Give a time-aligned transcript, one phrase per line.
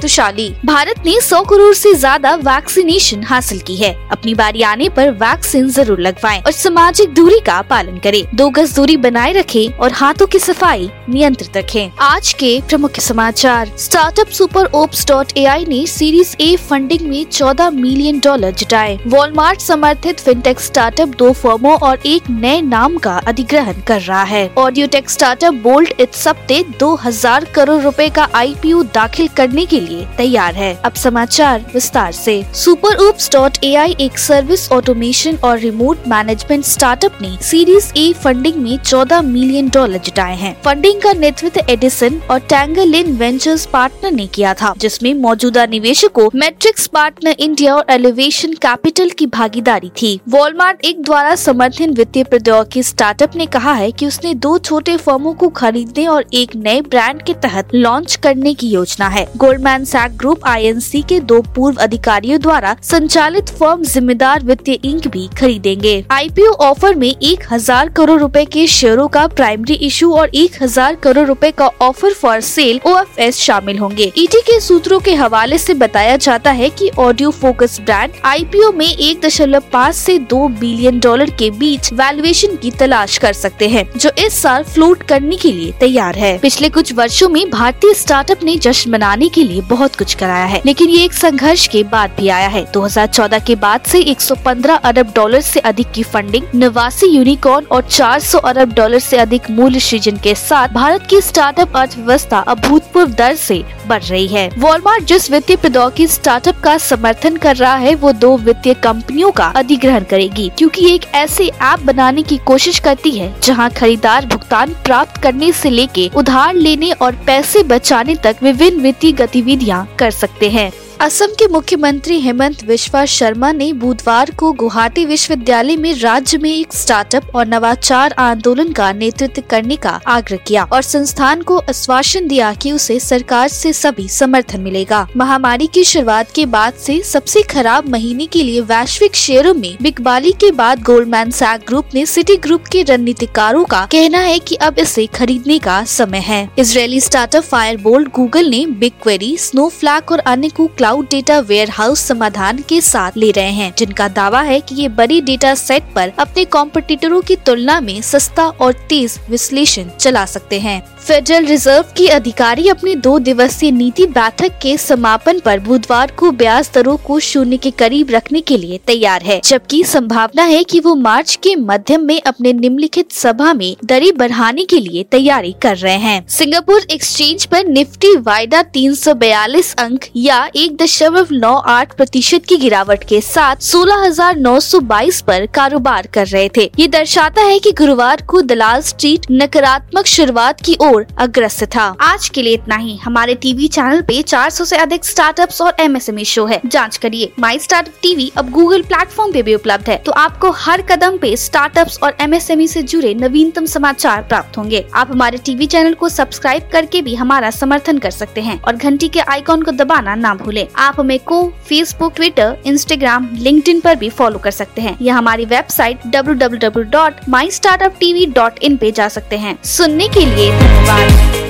[0.00, 5.10] तुशाली भारत ने 100 करोड़ से ज़्यादा वैक्सीनेशन हासिल की है। अपनी बारी आने पर
[5.14, 9.92] वैक्सीन ज़रूर लगवाएँ और सामाजिक दूरी का पालन करें। दो गज दूरी बनाए रखें और
[9.92, 15.64] हाथों की सफ़ाई नियंत्रित रखें। आज के प्रमुख समाचार। Startup super ops dot A I
[15.68, 21.76] ने सीरीज़ ए फंडिंग में 14 मिलियन डॉलर जुटाए। वॉलमार्ट समर्थित फिनटेक स्टार्टअप दो फर्मों
[21.78, 26.62] और एक नए नाम का अधिग्रहण कर रहा है। ऑडियो टेक स्टार्टअप बोल्ट इस हफ़्ते
[26.78, 32.42] 2000 करोड़ रूपए का आईपीओ दाखिल करने के लिए तैयार है। अब समाचार विस्तार से।
[32.54, 38.12] Super ops dot A I एक सर्विस ऑटोमेशन और रिमोट मैनेजमेंट स्टार्टअप ने सीरीज़ ए
[38.12, 44.12] फंडिंग में 14 मिलियन डॉलर जुटाए हैं। फंडिंग का नेतृत्व एडिसन और टैंगलिन वेंचर्स पार्टनर
[44.12, 50.20] ने किया था, जिसमें मौजूदा निवेशकों मैट्रिक्स पार्टनर इंडिया और एलिवेशन कैपिटल की भागीदारी थी।
[50.28, 55.34] वॉलमार्ट एक द्वारा समर्थित वित्तीय प्रौद्योगिकी स्टार्टअप ने कहा है कि उसने दो छोटे फर्मों
[55.34, 60.16] को खरीदने और एक नए ब्रांड के तहत लॉन्च करने की योजना है। गोल्डमैन सैक
[60.16, 66.50] ग्रुप आईएनसी के दो पूर्व अधिकारियों द्वारा संचालित फर्म जिम्मेदार वित्तीय इंक भी खरीदेंगे। आईपीओ
[66.62, 71.26] ऑफ़र में एक हज़ार करोड़ रुपए के शेयरों का प्राइमरी इशू और एक हज़ार करोड़
[71.26, 76.16] रुपए का ऑफ़र फॉर सेल ओएफएस शामिल होंगे। ईटी के सूत्रों के हवाले से बताया
[76.18, 81.30] जाता है कि ऑडियो फोकस ब्रांड आईपीओ में एक दशमलव पाँच ऐसी दो बिलियन डॉलर
[81.30, 85.72] के बीच वैल्यूएशन की तलाश कर सकते हैं, जो इस साल फ्लोट करने के लिए
[85.80, 90.14] तैयार है। पिछले कुछ वर्षों में भारतीय स्टार्टअप ने जश्न मनाने के लिए बहुत कुछ
[90.14, 93.98] कराया है। लेकिन ये एक संघर्ष के बाद भी आया है। 2014 के बाद से
[93.98, 99.50] 115 अरब डॉलर से अधिक की फंडिंग नवासी यूनिकॉर्न और 400 अरब डॉलर से अधिक
[99.50, 105.04] मूल्य सृजन के साथ भारत की स्टार्टअप अर्थव्यवस्था अभूतपूर्व दर से बढ़ रही है। वॉलमार्ट
[105.04, 110.04] जिस वित्तीय प्रौद्योगिकी स्टार्टअप का समर्थन कर रहा है, वो दो वित्तीय कंपनियों का अधिग्रहण
[110.04, 115.52] करेगी, क्योंकि एक ऐसे ऐप बनाने की कोशिश करती है, जहाँ खरीदार भुगतान प्राप्त करने
[115.52, 119.12] से लेके उधार लेने और पैसे बचाने तक विभिन्न वित्तीय
[119.54, 125.76] गतिविधियाँ कर सकते हैं। असम के मुख्यमंत्री हेमंत विश्वा शर्मा ने बुधवार को गुवाहाटी विश्वविद्यालय
[125.76, 130.82] में राज्य में एक स्टार्टअप और नवाचार आंदोलन का नेतृत्व करने का आग्रह किया और
[130.82, 136.46] संस्थान को आश्वासन दिया कि उसे सरकार से सभी समर्थन मिलेगा। महामारी की शुरुआत के
[136.46, 141.64] बाद से सबसे खराब महीने के लिए वैश्विक शेयरों में बिकबाली के बाद गोल्डमैन सैक
[141.66, 146.18] ग्रुप ने सिटी ग्रुप के रणनीतिकारों का कहना है की अब इसे खरीदने का समय
[146.18, 151.38] है। इसराइली स्टार्टअप फायर गूगल ने बिग क्वेरी स्नो फ्लैग और अन्य को क्लाउड डेटा
[151.40, 155.54] वेयर हाउस समाधान के साथ ले रहे हैं, जिनका दावा है कि ये बड़ी डेटा
[155.54, 161.46] सेट पर अपने कॉम्पिटिटरों की तुलना में सस्ता और तेज विश्लेषण चला सकते हैं। फेडरल
[161.46, 166.96] रिज़र्व की अधिकारी अपनी दो दिवसीय नीति बैठक के समापन पर बुधवार को ब्याज दरों
[166.96, 171.38] को शून्य के करीब रखने के लिए तैयार है, जबकि संभावना है कि वो मार्च
[171.42, 176.26] के मध्यम में अपने निम्नलिखित सभा में दरी बढ़ाने के लिए तैयारी कर रहे हैं।
[176.28, 183.02] सिंगापुर एक्सचेंज पर निफ्टी वायदा 342 अंक या एक दशमलव नौ आठ प्रतिशत की गिरावट
[183.04, 187.58] के साथ सोलह हज़ार नौ सौ बाईस आरोप कारोबार कर रहे थे। ये दर्शाता है
[187.58, 192.76] की गुरुवार को दलाल स्ट्रीट नकारात्मक शुरुआत की ओर अग्रस्त था। आज के लिए इतना
[192.76, 197.30] ही। हमारे टीवी चैनल पे 400 से अधिक स्टार्टअप्स और एमएसएमई शो है। जाँच करिए।
[197.40, 201.34] माई स्टार्टअप टीवी अब गूगल प्लेटफॉर्म पे भी उपलब्ध है। तो आपको हर कदम पे
[201.36, 206.68] स्टार्टअप्स और एमएसएमई से जुड़े नवीनतम समाचार प्राप्त होंगे। आप हमारे टीवी चैनल को सब्सक्राइब
[206.72, 210.62] करके भी हमारा समर्थन कर सकते हैं और घंटी के आइकॉन को दबाना ना भूले।
[210.76, 215.44] आप हमें को फेसबुक ट्विटर इंस्टाग्राम लिंक्डइन पर भी फॉलो कर सकते हैं। या हमारी
[215.44, 220.08] website W W W dot my startup TV dot in पे जा सकते हैं। सुनने
[220.08, 221.43] के लिए धन्यवाद।